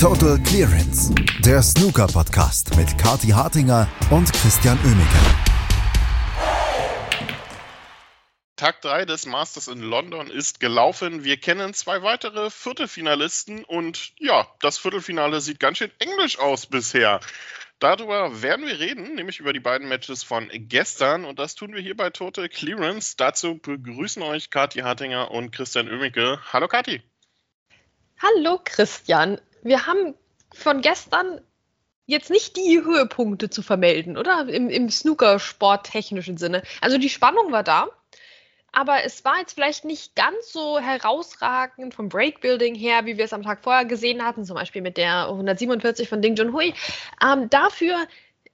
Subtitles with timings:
[0.00, 1.12] Total Clearance,
[1.44, 5.18] der Snooker-Podcast mit Kati Hartinger und Christian Oemeke.
[8.54, 11.24] Tag 3 des Masters in London ist gelaufen.
[11.24, 17.18] Wir kennen zwei weitere Viertelfinalisten und ja, das Viertelfinale sieht ganz schön englisch aus bisher.
[17.80, 21.80] Darüber werden wir reden, nämlich über die beiden Matches von gestern und das tun wir
[21.80, 23.16] hier bei Total Clearance.
[23.16, 26.38] Dazu begrüßen euch Kathi Hartinger und Christian Oemeke.
[26.52, 27.02] Hallo Kathi.
[28.20, 30.14] Hallo Christian wir haben
[30.54, 31.40] von gestern
[32.06, 34.48] jetzt nicht die Höhepunkte zu vermelden, oder?
[34.48, 36.62] Im, im Snooker-Sport-technischen Sinne.
[36.80, 37.88] Also die Spannung war da,
[38.72, 43.32] aber es war jetzt vielleicht nicht ganz so herausragend vom Breakbuilding her, wie wir es
[43.32, 46.74] am Tag vorher gesehen hatten, zum Beispiel mit der 147 von Ding Junhui.
[47.22, 47.96] Ähm, dafür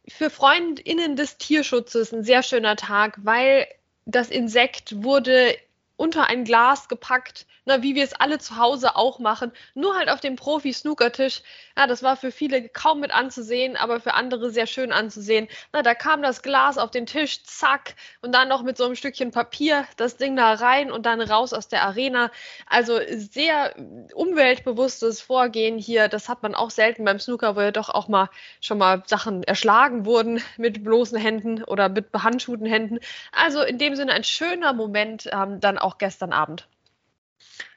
[0.08, 3.66] für FreundInnen des Tierschutzes ein sehr schöner Tag, weil
[4.04, 5.56] das Insekt wurde
[5.96, 10.10] unter ein Glas gepackt, na, wie wir es alle zu Hause auch machen, nur halt
[10.10, 11.42] auf dem Profi-Snookertisch.
[11.76, 15.48] Ja, das war für viele kaum mit anzusehen, aber für andere sehr schön anzusehen.
[15.72, 18.96] Na, da kam das Glas auf den Tisch, zack, und dann noch mit so einem
[18.96, 22.30] Stückchen Papier das Ding da rein und dann raus aus der Arena.
[22.66, 23.74] Also sehr
[24.14, 26.08] umweltbewusstes Vorgehen hier.
[26.08, 28.28] Das hat man auch selten beim Snooker, wo ja doch auch mal
[28.60, 32.98] schon mal Sachen erschlagen wurden mit bloßen Händen oder mit behandschuhten Händen.
[33.32, 36.68] Also in dem Sinne ein schöner Moment ähm, dann auch gestern Abend.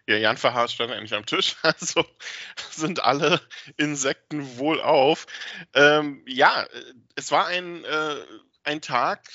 [0.07, 2.05] Ja, Jan Verhaas stand endlich am Tisch, also
[2.71, 3.41] sind alle
[3.75, 5.27] Insekten wohl auf.
[5.73, 6.65] Ähm, ja,
[7.15, 8.15] es war ein, äh,
[8.63, 9.27] ein Tag,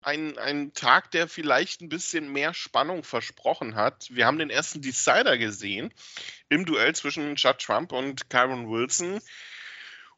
[0.00, 4.06] ein, ein Tag, der vielleicht ein bisschen mehr Spannung versprochen hat.
[4.10, 5.92] Wir haben den ersten Decider gesehen
[6.48, 9.20] im Duell zwischen Judd Trump und Kyron Wilson.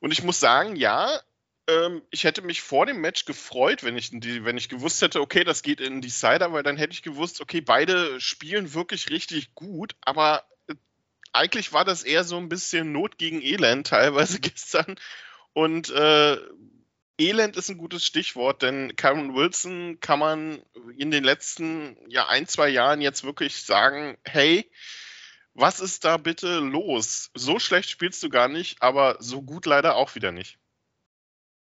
[0.01, 1.21] Und ich muss sagen, ja,
[1.67, 5.45] ähm, ich hätte mich vor dem Match gefreut, wenn ich, wenn ich gewusst hätte, okay,
[5.45, 9.97] das geht in Decider, weil dann hätte ich gewusst, okay, beide spielen wirklich richtig gut,
[10.03, 10.75] aber äh,
[11.33, 14.97] eigentlich war das eher so ein bisschen Not gegen Elend teilweise gestern.
[15.53, 16.39] Und äh,
[17.17, 20.63] Elend ist ein gutes Stichwort, denn Karen Wilson kann man
[20.99, 24.69] in den letzten ja, ein, zwei Jahren jetzt wirklich sagen, hey,
[25.55, 27.31] was ist da bitte los?
[27.35, 30.59] So schlecht spielst du gar nicht, aber so gut leider auch wieder nicht.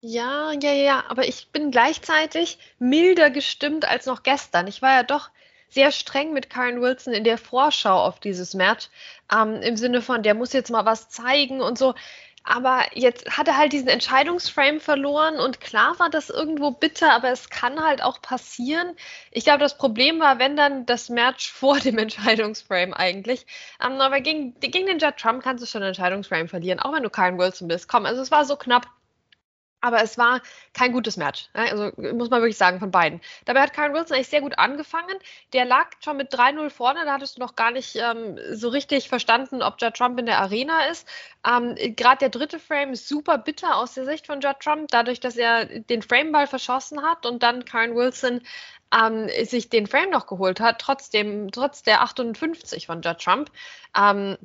[0.01, 4.67] Ja, ja, ja, aber ich bin gleichzeitig milder gestimmt als noch gestern.
[4.67, 5.29] Ich war ja doch
[5.69, 8.87] sehr streng mit Karen Wilson in der Vorschau auf dieses Match,
[9.31, 11.95] ähm, im Sinne von, der muss jetzt mal was zeigen und so.
[12.45, 17.29] Aber jetzt hat er halt diesen Entscheidungsframe verloren und klar war das irgendwo bitter, aber
[17.31, 18.95] es kann halt auch passieren.
[19.31, 23.45] Ich glaube, das Problem war, wenn dann das Match vor dem Entscheidungsframe eigentlich.
[23.85, 27.03] Ähm, aber gegen, gegen den Judd Trump kannst du schon einen Entscheidungsframe verlieren, auch wenn
[27.03, 27.87] du Karen Wilson bist.
[27.89, 28.87] Komm, also es war so knapp.
[29.81, 30.41] Aber es war
[30.73, 31.49] kein gutes Match.
[31.53, 31.69] Ne?
[31.71, 33.21] Also muss man wirklich sagen, von beiden.
[33.45, 35.17] Dabei hat Karen Wilson eigentlich sehr gut angefangen.
[35.53, 37.05] Der lag schon mit 3-0 vorne.
[37.05, 40.39] Da hattest du noch gar nicht ähm, so richtig verstanden, ob Judd Trump in der
[40.39, 41.07] Arena ist.
[41.47, 45.19] Ähm, Gerade der dritte Frame ist super bitter aus der Sicht von Judd Trump, dadurch,
[45.19, 48.41] dass er den Frameball verschossen hat und dann Karen Wilson
[48.93, 53.51] ähm, sich den Frame noch geholt hat, trotzdem, trotz der 58 von Judd Trump.
[53.97, 54.37] Ähm,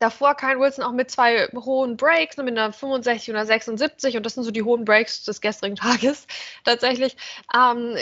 [0.00, 4.26] davor Kyle Wilson auch mit zwei hohen Breaks, mit einer 65 und einer 76 und
[4.26, 6.26] das sind so die hohen Breaks des gestrigen Tages
[6.64, 7.16] tatsächlich.
[7.54, 7.94] Ähm,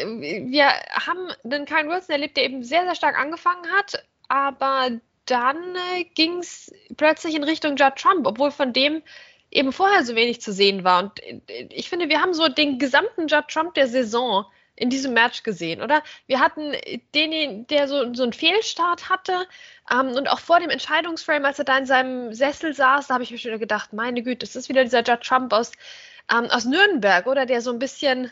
[0.50, 4.92] wir haben den Kyle Wilson erlebt, der eben sehr, sehr stark angefangen hat, aber
[5.26, 9.02] dann äh, ging es plötzlich in Richtung Judd Trump, obwohl von dem
[9.50, 11.02] eben vorher so wenig zu sehen war.
[11.02, 15.12] Und äh, ich finde, wir haben so den gesamten Judd Trump der Saison in diesem
[15.12, 16.02] Match gesehen, oder?
[16.26, 16.72] Wir hatten
[17.14, 19.46] den, der so, so einen Fehlstart hatte
[19.92, 23.24] ähm, und auch vor dem Entscheidungsframe, als er da in seinem Sessel saß, da habe
[23.24, 25.72] ich mir schon gedacht, meine Güte, das ist wieder dieser Judge Trump aus,
[26.32, 27.46] ähm, aus Nürnberg, oder?
[27.46, 28.30] Der so ein bisschen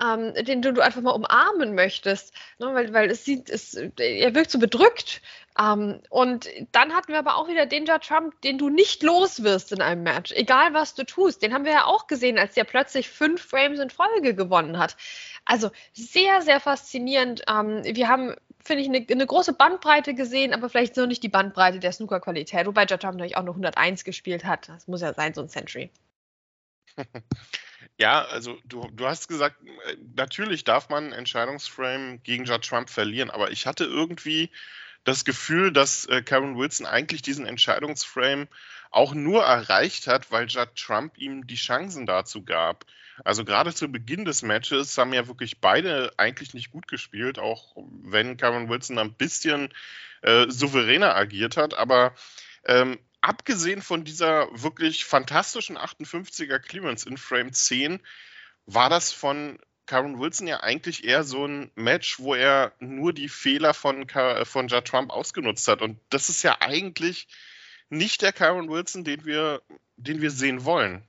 [0.00, 2.72] ähm, den du, einfach mal umarmen möchtest, ne?
[2.72, 5.20] weil, weil es sieht, es, er wirkt so bedrückt.
[5.60, 9.42] Ähm, und dann hatten wir aber auch wieder den Judge Trump, den du nicht los
[9.42, 11.42] wirst in einem Match, egal was du tust.
[11.42, 14.96] Den haben wir ja auch gesehen, als der plötzlich fünf Frames in Folge gewonnen hat.
[15.44, 17.42] Also sehr, sehr faszinierend.
[17.48, 18.36] Ähm, wir haben
[18.68, 22.66] finde ich, eine, eine, große Bandbreite gesehen, aber vielleicht so nicht die Bandbreite der Snooker-Qualität,
[22.66, 24.68] wobei Judge Trump natürlich auch noch 101 gespielt hat.
[24.68, 25.90] Das muss ja sein, so ein Century.
[28.00, 29.56] Ja, also du, du hast gesagt,
[29.86, 34.50] äh, natürlich darf man Entscheidungsframe gegen Judge Trump verlieren, aber ich hatte irgendwie
[35.02, 38.46] das Gefühl, dass äh, Karen Wilson eigentlich diesen Entscheidungsframe
[38.90, 42.84] auch nur erreicht hat, weil Judd Trump ihm die Chancen dazu gab.
[43.24, 47.76] Also gerade zu Beginn des Matches haben ja wirklich beide eigentlich nicht gut gespielt, auch
[47.76, 49.72] wenn Karen Wilson ein bisschen
[50.22, 51.74] äh, souveräner agiert hat.
[51.74, 52.14] Aber
[52.64, 58.00] ähm, abgesehen von dieser wirklich fantastischen 58er Clearance in Frame 10,
[58.66, 63.30] war das von Karen Wilson ja eigentlich eher so ein Match, wo er nur die
[63.30, 64.06] Fehler von,
[64.44, 65.80] von Judd Trump ausgenutzt hat.
[65.80, 67.26] Und das ist ja eigentlich
[67.88, 69.62] nicht der Kyron Wilson, den wir,
[69.96, 71.02] den wir sehen wollen.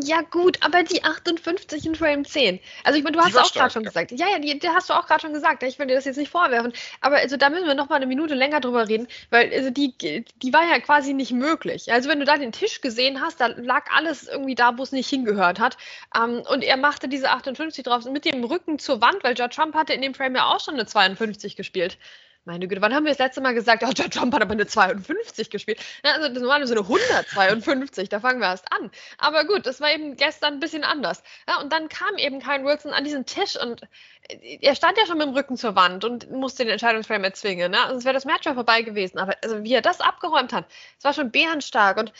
[0.00, 2.60] Ja, gut, aber die 58 in Frame 10.
[2.84, 3.90] Also, ich meine, du hast auch gerade schon ja.
[3.90, 4.12] gesagt.
[4.12, 5.62] Ja, ja, die, die hast du auch gerade schon gesagt.
[5.62, 6.72] Ich will dir das jetzt nicht vorwerfen.
[7.00, 9.94] Aber also, da müssen wir noch mal eine Minute länger drüber reden, weil also die,
[9.98, 11.92] die war ja quasi nicht möglich.
[11.92, 14.92] Also, wenn du da den Tisch gesehen hast, da lag alles irgendwie da, wo es
[14.92, 15.76] nicht hingehört hat.
[16.16, 19.74] Ähm, und er machte diese 58 drauf mit dem Rücken zur Wand, weil George Trump
[19.74, 21.98] hatte in dem Frame ja auch schon eine 52 gespielt.
[22.44, 24.66] Meine Güte, wann haben wir das letzte Mal gesagt, oh, John Trump hat aber eine
[24.66, 25.80] 52 gespielt?
[26.04, 28.90] Ja, also das war so eine 152, da fangen wir erst an.
[29.18, 31.22] Aber gut, das war eben gestern ein bisschen anders.
[31.48, 33.82] Ja, und dann kam eben Kyle Wilson an diesen Tisch und
[34.28, 37.70] äh, er stand ja schon mit dem Rücken zur Wand und musste den Entscheidungsframe erzwingen.
[37.70, 37.80] Ne?
[37.80, 39.18] Also es wäre das Match ja vorbei gewesen.
[39.18, 40.66] Aber also wie er das abgeräumt hat,
[40.98, 41.96] es war schon bärenstark.
[41.96, 42.12] Und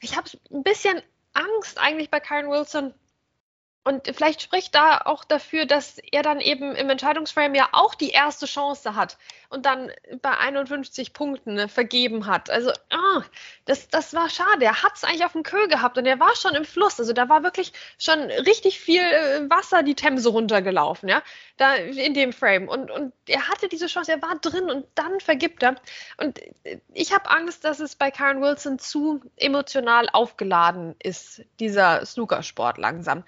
[0.00, 1.02] ich habe ein bisschen
[1.34, 2.94] Angst eigentlich bei Kyle Wilson,
[3.88, 8.10] und vielleicht spricht da auch dafür, dass er dann eben im Entscheidungsframe ja auch die
[8.10, 9.16] erste Chance hat
[9.48, 9.90] und dann
[10.20, 12.50] bei 51 Punkten ne, vergeben hat.
[12.50, 13.22] Also, oh,
[13.64, 14.66] das, das war schade.
[14.66, 17.00] Er hat es eigentlich auf dem Köhl gehabt und er war schon im Fluss.
[17.00, 21.22] Also da war wirklich schon richtig viel äh, Wasser die Themse runtergelaufen, ja,
[21.56, 22.68] da in dem Frame.
[22.68, 25.76] Und, und er hatte diese Chance, er war drin und dann vergibt er.
[26.18, 26.38] Und
[26.92, 33.24] ich habe Angst, dass es bei Karen Wilson zu emotional aufgeladen ist, dieser Snookersport langsam.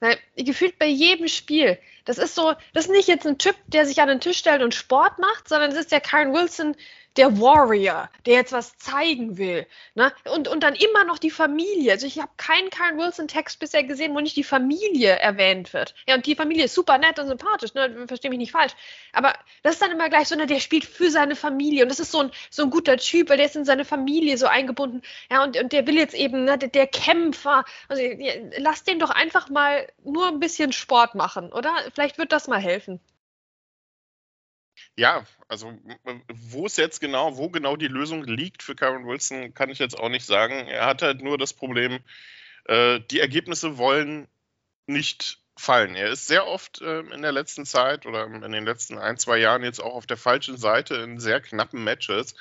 [0.00, 3.86] Weil gefühlt bei jedem Spiel, das ist so, das ist nicht jetzt ein Typ, der
[3.86, 6.76] sich an den Tisch stellt und Sport macht, sondern es ist der Karen Wilson,
[7.16, 9.66] der Warrior, der jetzt was zeigen will.
[9.94, 10.12] Ne?
[10.32, 11.92] Und, und dann immer noch die Familie.
[11.92, 15.94] Also ich habe keinen Karen Wilson-Text bisher gesehen, wo nicht die Familie erwähnt wird.
[16.06, 18.06] Ja, und die Familie ist super nett und sympathisch, ne?
[18.08, 18.72] verstehe mich nicht falsch.
[19.12, 19.32] Aber
[19.62, 21.84] das ist dann immer gleich so, ne, der spielt für seine Familie.
[21.84, 24.36] Und das ist so ein, so ein guter Typ, weil der ist in seine Familie
[24.36, 25.02] so eingebunden.
[25.30, 27.64] Ja, und, und der will jetzt eben, ne, der, der Kämpfer.
[27.88, 31.72] Also ja, lass den doch einfach mal nur ein bisschen Sport machen, oder?
[31.94, 33.00] Vielleicht wird das mal helfen.
[34.96, 35.76] Ja, also
[36.28, 39.98] wo es jetzt genau, wo genau die Lösung liegt für Karen Wilson, kann ich jetzt
[39.98, 40.68] auch nicht sagen.
[40.68, 41.98] Er hat halt nur das Problem,
[42.66, 44.28] äh, die Ergebnisse wollen
[44.86, 45.96] nicht fallen.
[45.96, 49.38] Er ist sehr oft äh, in der letzten Zeit oder in den letzten ein, zwei
[49.38, 52.34] Jahren jetzt auch auf der falschen Seite in sehr knappen Matches.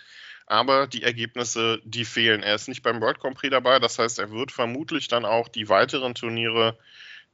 [0.46, 2.44] Aber die Ergebnisse, die fehlen.
[2.44, 5.48] Er ist nicht beim World Grand Prix dabei, das heißt, er wird vermutlich dann auch
[5.48, 6.78] die weiteren Turniere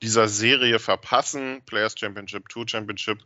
[0.02, 1.62] dieser Serie verpassen.
[1.66, 3.20] Players Championship, Tour Championship.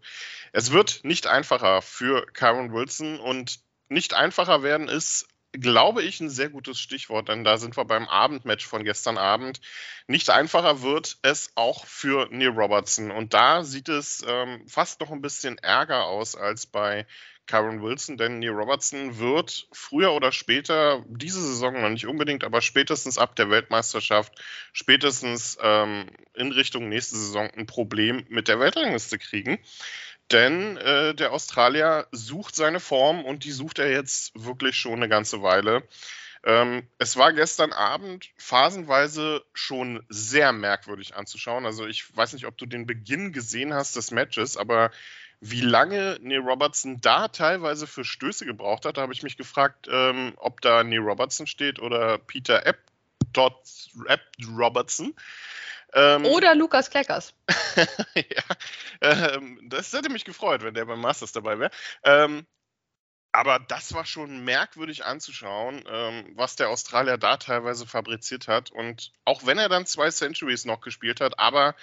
[0.51, 3.59] Es wird nicht einfacher für Karen Wilson und
[3.89, 8.07] nicht einfacher werden ist, glaube ich, ein sehr gutes Stichwort, denn da sind wir beim
[8.07, 9.61] Abendmatch von gestern Abend.
[10.07, 13.11] Nicht einfacher wird es auch für Neil Robertson.
[13.11, 17.05] Und da sieht es ähm, fast noch ein bisschen ärger aus als bei
[17.45, 22.61] Karen Wilson, denn Neil Robertson wird früher oder später, diese Saison noch nicht unbedingt, aber
[22.61, 24.33] spätestens ab der Weltmeisterschaft,
[24.71, 29.59] spätestens ähm, in Richtung nächste Saison ein Problem mit der Weltrangliste kriegen.
[30.31, 35.09] Denn äh, der Australier sucht seine Form und die sucht er jetzt wirklich schon eine
[35.09, 35.83] ganze Weile.
[36.45, 41.65] Ähm, es war gestern Abend phasenweise schon sehr merkwürdig anzuschauen.
[41.65, 44.91] Also ich weiß nicht, ob du den Beginn gesehen hast des Matches, aber
[45.39, 49.87] wie lange Neil Robertson da teilweise für Stöße gebraucht hat, da habe ich mich gefragt,
[49.91, 52.79] ähm, ob da Neil Robertson steht oder Peter Epp,
[53.33, 53.55] Dot,
[54.07, 55.13] Epp Robertson.
[55.93, 57.33] Ähm, oder Lukas Kleckers.
[58.15, 58.43] ja,
[59.01, 61.71] ähm, das hätte mich gefreut, wenn der beim Masters dabei wäre.
[62.03, 62.47] Ähm,
[63.33, 68.71] aber das war schon merkwürdig anzuschauen, ähm, was der Australier da teilweise fabriziert hat.
[68.71, 71.75] Und auch wenn er dann zwei Centuries noch gespielt hat, aber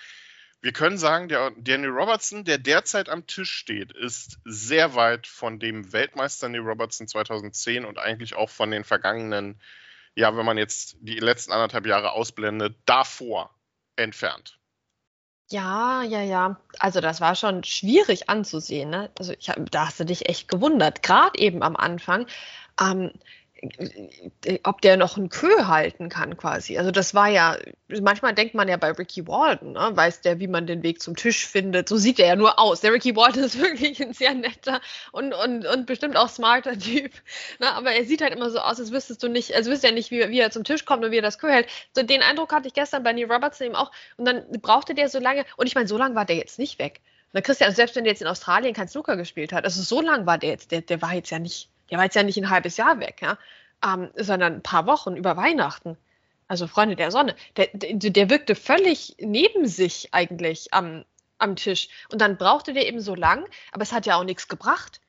[0.63, 5.59] wir können sagen, der Daniel Robertson, der derzeit am Tisch steht, ist sehr weit von
[5.59, 9.61] dem Weltmeister Neil Robertson 2010 und eigentlich auch von den vergangenen,
[10.15, 13.53] ja, wenn man jetzt die letzten anderthalb Jahre ausblendet, davor
[13.97, 14.60] entfernt.
[15.53, 16.61] Ja, ja, ja.
[16.79, 18.89] Also das war schon schwierig anzusehen.
[18.91, 19.11] Ne?
[19.19, 22.27] Also ich hab, da hast du dich echt gewundert, gerade eben am Anfang.
[22.81, 23.11] Ähm,
[24.65, 26.79] ob der noch einen Kö halten kann quasi.
[26.79, 30.47] Also das war ja, manchmal denkt man ja bei Ricky Walton, ne, weiß der, wie
[30.47, 31.89] man den Weg zum Tisch findet.
[31.89, 32.81] So sieht er ja nur aus.
[32.81, 34.81] Der Ricky Walton ist wirklich ein sehr netter
[35.13, 37.13] und, und, und bestimmt auch smarter Typ.
[37.59, 39.93] Ne, aber er sieht halt immer so aus, als wüsstest du nicht, als wüsste er
[39.93, 41.67] nicht, wie, wie er zum Tisch kommt und wie er das Kö hält.
[41.95, 43.91] So den Eindruck hatte ich gestern bei Neil Robertson eben auch.
[44.17, 46.79] Und dann brauchte der so lange, und ich meine, so lange war der jetzt nicht
[46.79, 47.01] weg.
[47.33, 50.27] Na, Christian, selbst wenn der jetzt in Australien kein Snooker gespielt hat, also so lange
[50.27, 52.51] war der jetzt, der, der war jetzt ja nicht der war jetzt ja nicht ein
[52.51, 53.39] halbes Jahr weg, ja,
[53.85, 55.97] ähm, sondern ein paar Wochen über Weihnachten.
[56.49, 57.37] Also Freunde der Sonne.
[57.57, 61.05] Der, der, der wirkte völlig neben sich eigentlich am,
[61.39, 61.89] am Tisch.
[62.11, 65.01] Und dann brauchte der eben so lang, aber es hat ja auch nichts gebracht.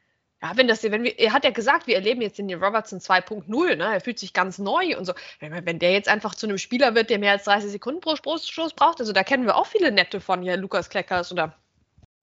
[0.43, 3.75] Ja, wenn das, wenn wir, er hat ja gesagt, wir erleben jetzt den Robertson 2.0,
[3.75, 3.93] ne?
[3.93, 5.13] Er fühlt sich ganz neu und so.
[5.39, 8.15] Wenn, wenn, der jetzt einfach zu einem Spieler wird, der mehr als 30 Sekunden pro
[8.15, 11.55] Stoß braucht, also da kennen wir auch viele nette von hier, Lukas Kleckers oder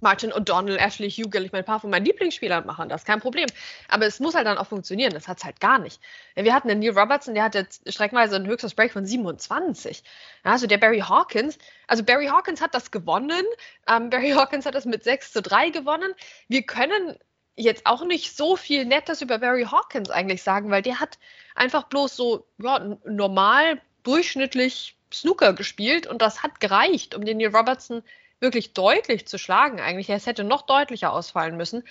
[0.01, 3.47] Martin O'Donnell, Ashley Hugel, ich meine, ein paar von meinen Lieblingsspielern machen das, kein Problem.
[3.89, 6.01] Aber es muss halt dann auch funktionieren, das hat es halt gar nicht.
[6.37, 10.05] Wir hatten den Neil Robertson, der hatte streckenweise ein höchstes Break von 27.
[10.45, 13.45] Ja, also der Barry Hawkins, also Barry Hawkins hat das gewonnen,
[13.89, 16.15] ähm, Barry Hawkins hat das mit 6 zu 3 gewonnen.
[16.47, 17.17] Wir können
[17.57, 21.19] jetzt auch nicht so viel Nettes über Barry Hawkins eigentlich sagen, weil der hat
[21.57, 27.55] einfach bloß so ja, normal, durchschnittlich Snooker gespielt und das hat gereicht, um den Neil
[27.55, 28.03] Robertson
[28.41, 30.09] wirklich deutlich zu schlagen eigentlich.
[30.11, 31.83] Es hätte noch deutlicher ausfallen müssen.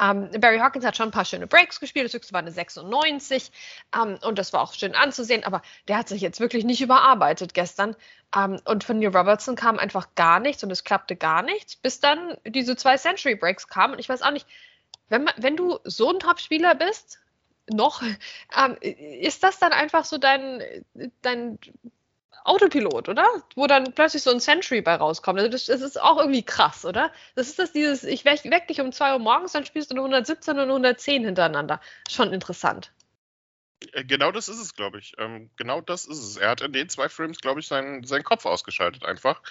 [0.00, 2.06] Ähm, Barry Hawkins hat schon ein paar schöne Breaks gespielt.
[2.06, 3.50] Das höchste war eine 96
[3.94, 7.54] ähm, und das war auch schön anzusehen, aber der hat sich jetzt wirklich nicht überarbeitet
[7.54, 7.96] gestern.
[8.36, 12.00] Ähm, und von Neil Robertson kam einfach gar nichts und es klappte gar nichts, bis
[12.00, 13.94] dann diese zwei Century Breaks kamen.
[13.94, 14.46] Und ich weiß auch nicht,
[15.08, 17.20] wenn, man, wenn du so ein Top-Spieler bist,
[17.70, 20.62] noch, ähm, ist das dann einfach so dein,
[21.22, 21.58] dein
[22.44, 23.26] Autopilot, oder?
[23.56, 25.38] Wo dann plötzlich so ein Century bei rauskommt.
[25.38, 27.10] Also das, das, ist auch irgendwie krass, oder?
[27.34, 30.02] Das ist das dieses, ich weck, dich um 2 Uhr morgens, dann spielst du eine
[30.02, 31.80] 117 und eine 110 hintereinander.
[32.08, 32.92] Schon interessant.
[33.92, 35.14] Äh, genau das ist es, glaube ich.
[35.18, 36.36] Ähm, genau das ist es.
[36.36, 39.42] Er hat in den zwei Frames, glaube ich, seinen, seinen Kopf ausgeschaltet einfach.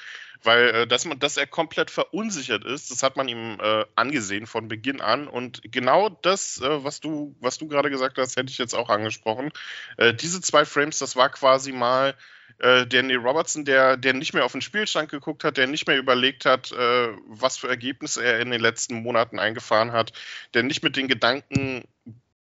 [0.42, 4.46] Weil, äh, dass, man, dass er komplett verunsichert ist, das hat man ihm äh, angesehen
[4.46, 5.28] von Beginn an.
[5.28, 8.90] Und genau das, äh, was du, was du gerade gesagt hast, hätte ich jetzt auch
[8.90, 9.52] angesprochen.
[9.98, 12.16] Äh, diese zwei Frames, das war quasi mal
[12.60, 15.98] äh, Neil Robertson, der, der nicht mehr auf den Spielstand geguckt hat, der nicht mehr
[15.98, 20.14] überlegt hat, äh, was für Ergebnisse er in den letzten Monaten eingefahren hat,
[20.54, 21.84] der nicht mit den Gedanken,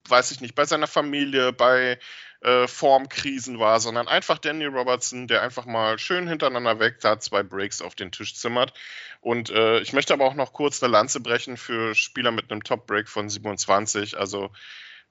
[0.08, 1.98] weiß ich nicht, bei seiner Familie, bei
[2.44, 7.42] äh, Formkrisen war, sondern einfach Daniel Robertson, der einfach mal schön hintereinander weg da zwei
[7.42, 8.74] Breaks auf den Tisch zimmert.
[9.22, 12.64] Und äh, ich möchte aber auch noch kurz eine Lanze brechen für Spieler mit einem
[12.64, 14.18] Top-Break von 27.
[14.18, 14.52] Also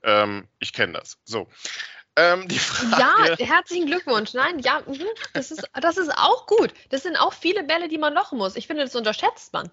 [0.03, 1.17] ähm, ich kenne das.
[1.23, 1.47] So.
[2.15, 3.35] Ähm, die Frage.
[3.39, 4.33] Ja, herzlichen Glückwunsch.
[4.33, 6.73] Nein, ja, mhm, das ist, das ist auch gut.
[6.89, 8.55] Das sind auch viele Bälle, die man lochen muss.
[8.55, 9.71] Ich finde, das unterschätzt man.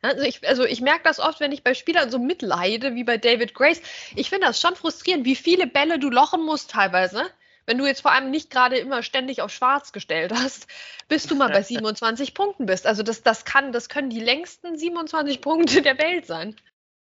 [0.00, 3.18] Also ich, also ich merke das oft, wenn ich bei Spielern so mitleide, wie bei
[3.18, 3.80] David Grace.
[4.16, 7.26] Ich finde das schon frustrierend, wie viele Bälle du lochen musst teilweise.
[7.66, 10.66] Wenn du jetzt vor allem nicht gerade immer ständig auf schwarz gestellt hast,
[11.08, 12.86] bis du mal bei 27 Punkten bist.
[12.86, 16.56] Also das, das kann, das können die längsten 27 Punkte der Welt sein.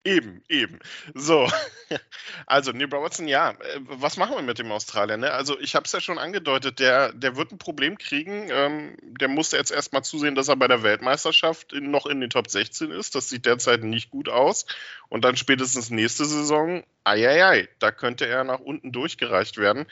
[0.04, 0.80] Eben, eben.
[1.14, 1.48] So,
[2.46, 5.16] also Neil Robertson, ja, äh, was machen wir mit dem Australier?
[5.16, 5.30] Ne?
[5.30, 8.48] Also ich habe es ja schon angedeutet, der, der wird ein Problem kriegen.
[8.50, 12.30] Ähm, der muss jetzt erstmal zusehen, dass er bei der Weltmeisterschaft in, noch in den
[12.30, 13.14] Top 16 ist.
[13.14, 14.66] Das sieht derzeit nicht gut aus.
[15.08, 19.86] Und dann spätestens nächste Saison, ei, da könnte er nach unten durchgereicht werden.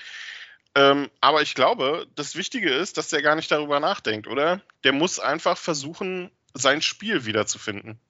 [0.74, 4.60] Ähm, aber ich glaube, das Wichtige ist, dass der gar nicht darüber nachdenkt, oder?
[4.82, 8.00] Der muss einfach versuchen, sein Spiel wiederzufinden.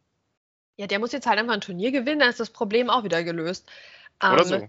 [0.81, 3.23] Ja, der muss jetzt halt einfach ein Turnier gewinnen, dann ist das Problem auch wieder
[3.23, 3.69] gelöst.
[4.19, 4.69] Oder ähm, so.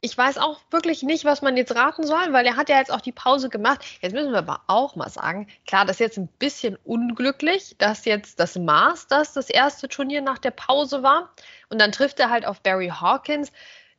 [0.00, 2.90] Ich weiß auch wirklich nicht, was man jetzt raten soll, weil er hat ja jetzt
[2.90, 3.84] auch die Pause gemacht.
[4.00, 8.06] Jetzt müssen wir aber auch mal sagen, klar, das ist jetzt ein bisschen unglücklich, dass
[8.06, 11.30] jetzt das Masters das erste Turnier nach der Pause war.
[11.68, 13.52] Und dann trifft er halt auf Barry Hawkins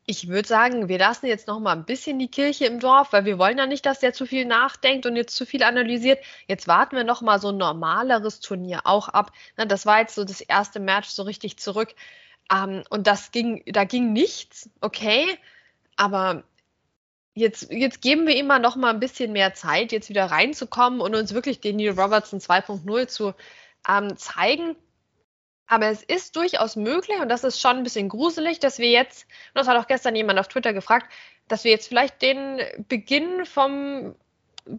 [0.09, 3.25] ich würde sagen, wir lassen jetzt noch mal ein bisschen die Kirche im Dorf, weil
[3.25, 6.23] wir wollen ja nicht, dass der zu viel nachdenkt und jetzt zu viel analysiert.
[6.47, 9.33] Jetzt warten wir noch mal so ein normaleres Turnier auch ab.
[9.57, 11.93] das war jetzt so das erste Match so richtig zurück.
[12.49, 15.37] Ähm, und das ging, da ging nichts, okay.
[15.97, 16.43] Aber
[17.33, 21.01] jetzt, jetzt geben wir ihm mal noch mal ein bisschen mehr Zeit, jetzt wieder reinzukommen
[21.01, 23.33] und uns wirklich den Neil Robertson 2.0 zu
[23.89, 24.77] ähm, zeigen.
[25.67, 29.23] Aber es ist durchaus möglich, und das ist schon ein bisschen gruselig, dass wir jetzt,
[29.53, 31.11] und das hat auch gestern jemand auf Twitter gefragt,
[31.47, 34.15] dass wir jetzt vielleicht den Beginn vom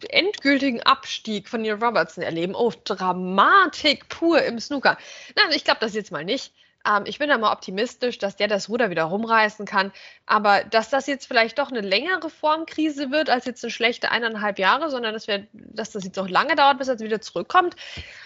[0.08, 2.54] endgültigen Abstieg von Neil Robertson erleben.
[2.54, 4.98] Oh, Dramatik pur im Snooker.
[5.36, 6.52] Nein, ich glaube das jetzt mal nicht.
[6.86, 9.92] Ähm, ich bin da mal optimistisch, dass der das Ruder wieder rumreißen kann.
[10.26, 14.58] Aber dass das jetzt vielleicht doch eine längere Formkrise wird als jetzt eine schlechte eineinhalb
[14.58, 17.76] Jahre, sondern dass, wir, dass das jetzt noch lange dauert, bis er wieder zurückkommt,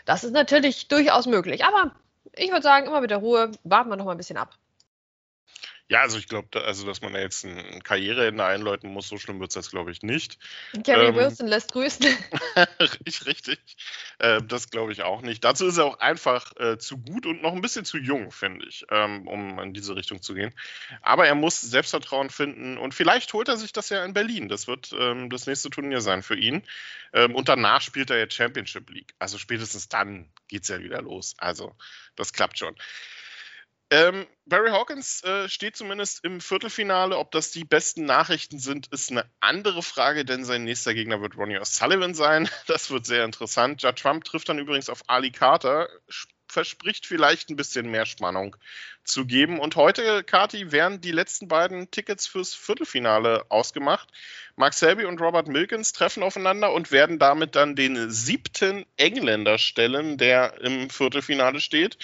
[0.05, 1.65] das ist natürlich durchaus möglich.
[1.65, 1.93] Aber
[2.35, 4.59] ich würde sagen, immer mit der Ruhe, warten wir noch mal ein bisschen ab.
[5.93, 9.19] Ja, also ich glaube, da, also dass man da jetzt ein Karriereende einläuten muss, so
[9.19, 10.39] schlimm wird es jetzt, glaube ich, nicht.
[10.73, 12.07] Gary ähm, Wilson lässt grüßen.
[12.81, 13.59] richtig, richtig.
[14.19, 15.45] Äh, das glaube ich auch nicht.
[15.45, 18.65] Dazu ist er auch einfach äh, zu gut und noch ein bisschen zu jung, finde
[18.67, 20.55] ich, ähm, um in diese Richtung zu gehen.
[21.03, 24.49] Aber er muss Selbstvertrauen finden und vielleicht holt er sich das ja in Berlin.
[24.49, 26.63] Das wird ähm, das nächste Turnier sein für ihn.
[27.13, 29.13] Ähm, und danach spielt er jetzt Championship League.
[29.19, 31.35] Also spätestens dann geht es ja wieder los.
[31.37, 31.77] Also
[32.17, 32.75] das klappt schon.
[33.93, 37.19] Ähm, Barry Hawkins äh, steht zumindest im Viertelfinale.
[37.19, 41.37] Ob das die besten Nachrichten sind, ist eine andere Frage, denn sein nächster Gegner wird
[41.37, 42.49] Ronnie O'Sullivan sein.
[42.67, 43.83] Das wird sehr interessant.
[43.83, 45.91] Judd Trump trifft dann übrigens auf Ali Carter.
[46.49, 48.57] verspricht vielleicht ein bisschen mehr Spannung
[49.05, 49.61] zu geben.
[49.61, 54.09] Und heute, Kati, werden die letzten beiden Tickets fürs Viertelfinale ausgemacht.
[54.57, 60.17] Mark Selby und Robert Milkins treffen aufeinander und werden damit dann den siebten Engländer stellen,
[60.17, 61.99] der im Viertelfinale steht.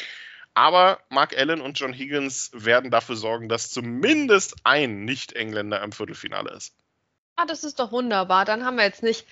[0.58, 6.50] Aber Mark Allen und John Higgins werden dafür sorgen, dass zumindest ein Nicht-Engländer im Viertelfinale
[6.50, 6.74] ist.
[7.36, 8.44] Ah, das ist doch wunderbar.
[8.44, 9.24] Dann haben wir jetzt nicht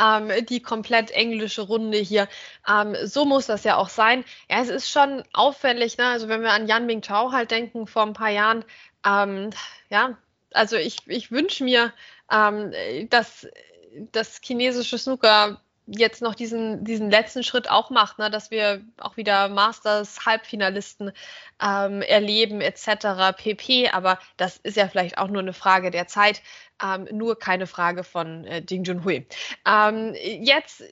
[0.00, 2.28] ähm, die komplett englische Runde hier.
[2.66, 4.24] Ähm, so muss das ja auch sein.
[4.48, 6.06] Ja, es ist schon auffällig, ne?
[6.06, 8.64] Also wenn wir an Yan Ming Chao halt denken vor ein paar Jahren,
[9.04, 9.50] ähm,
[9.90, 10.16] ja,
[10.54, 11.92] also ich, ich wünsche mir,
[12.32, 12.72] ähm,
[13.10, 13.46] dass
[14.12, 15.60] das chinesische Snooker
[15.96, 21.12] jetzt noch diesen, diesen letzten Schritt auch macht, ne, dass wir auch wieder Masters-Halbfinalisten
[21.60, 23.36] ähm, erleben etc.
[23.36, 23.90] pp.
[23.90, 26.42] Aber das ist ja vielleicht auch nur eine Frage der Zeit,
[26.82, 29.26] ähm, nur keine Frage von äh, Ding Junhui.
[29.66, 30.82] Ähm, jetzt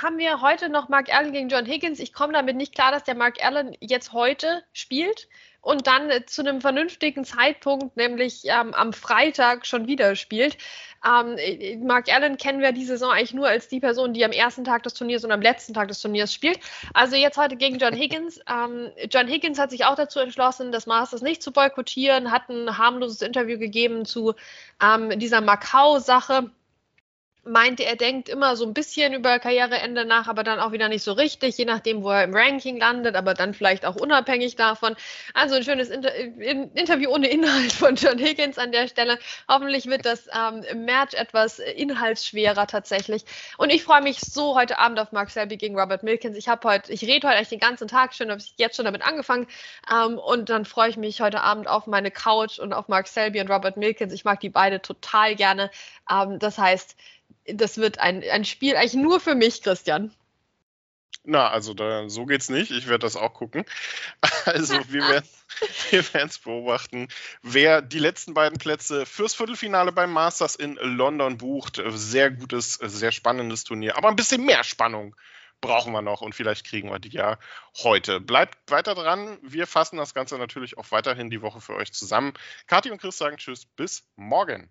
[0.00, 1.98] haben wir heute noch Mark Allen gegen John Higgins.
[1.98, 5.28] Ich komme damit nicht klar, dass der Mark Allen jetzt heute spielt
[5.66, 10.56] und dann äh, zu einem vernünftigen Zeitpunkt, nämlich ähm, am Freitag schon wieder spielt.
[11.04, 14.30] Ähm, äh, Mark Allen kennen wir die Saison eigentlich nur als die Person, die am
[14.30, 16.60] ersten Tag des Turniers und am letzten Tag des Turniers spielt.
[16.94, 18.38] Also jetzt heute gegen John Higgins.
[18.48, 22.78] Ähm, John Higgins hat sich auch dazu entschlossen, das Masters nicht zu boykottieren, hat ein
[22.78, 24.34] harmloses Interview gegeben zu
[25.18, 26.50] dieser Macau-Sache
[27.46, 31.02] meinte, er denkt immer so ein bisschen über Karriereende nach, aber dann auch wieder nicht
[31.02, 34.96] so richtig, je nachdem, wo er im Ranking landet, aber dann vielleicht auch unabhängig davon.
[35.34, 39.18] Also ein schönes Inter Interview ohne Inhalt von John Higgins an der Stelle.
[39.48, 43.24] Hoffentlich wird das ähm, Match etwas inhaltsschwerer tatsächlich.
[43.58, 46.36] Und ich freue mich so heute Abend auf Mark Selby gegen Robert Milkins.
[46.36, 49.02] Ich habe heute, ich rede heute eigentlich den ganzen Tag schon, habe jetzt schon damit
[49.02, 49.46] angefangen.
[49.92, 53.40] Ähm, und dann freue ich mich heute Abend auf meine Couch und auf Mark Selby
[53.40, 54.12] und Robert Milkins.
[54.12, 55.70] Ich mag die beide total gerne.
[56.10, 56.96] Ähm, das heißt,
[57.54, 60.12] das wird ein, ein Spiel eigentlich nur für mich, Christian.
[61.28, 62.70] Na, also da, so geht's nicht.
[62.70, 63.64] Ich werde das auch gucken.
[64.46, 65.28] Also wir werden
[65.90, 67.08] wir es beobachten,
[67.42, 71.82] wer die letzten beiden Plätze fürs Viertelfinale beim Masters in London bucht.
[71.88, 73.96] Sehr gutes, sehr spannendes Turnier.
[73.96, 75.16] Aber ein bisschen mehr Spannung
[75.60, 77.38] brauchen wir noch und vielleicht kriegen wir die ja
[77.82, 78.20] heute.
[78.20, 79.38] Bleibt weiter dran.
[79.42, 82.34] Wir fassen das Ganze natürlich auch weiterhin die Woche für euch zusammen.
[82.68, 84.70] Kathi und Chris sagen Tschüss, bis morgen.